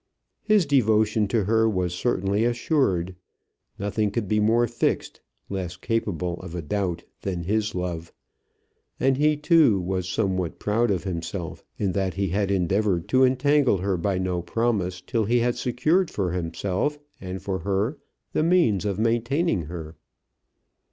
His 0.41 0.65
devotion 0.65 1.27
to 1.27 1.43
her 1.43 1.69
was 1.69 1.93
certainly 1.93 2.43
assured. 2.43 3.15
Nothing 3.77 4.09
could 4.09 4.27
be 4.27 4.39
more 4.39 4.65
fixed, 4.65 5.21
less 5.47 5.77
capable 5.77 6.41
of 6.41 6.55
a 6.55 6.61
doubt, 6.63 7.03
than 7.21 7.43
his 7.43 7.75
love. 7.75 8.11
And 8.99 9.17
he, 9.17 9.37
too, 9.37 9.79
was 9.79 10.09
somewhat 10.09 10.57
proud 10.57 10.89
of 10.89 11.03
himself 11.03 11.63
in 11.77 11.91
that 11.91 12.15
he 12.15 12.29
had 12.29 12.49
endeavoured 12.49 13.07
to 13.09 13.23
entangle 13.23 13.77
her 13.77 13.95
by 13.95 14.17
no 14.17 14.41
promise 14.41 15.01
till 15.01 15.25
he 15.25 15.37
had 15.41 15.55
secured 15.55 16.09
for 16.09 16.31
himself 16.31 16.97
and 17.21 17.39
for 17.39 17.59
her 17.59 17.99
the 18.33 18.41
means 18.41 18.85
of 18.85 18.97
maintaining 18.97 19.65
her. 19.65 19.97